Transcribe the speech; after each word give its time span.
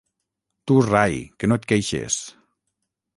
Tu 0.69 0.77
rai, 0.85 1.19
que 1.43 1.49
no 1.51 1.57
et 1.61 1.67
queixes! 1.73 2.21